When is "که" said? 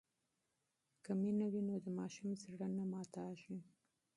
1.03-1.11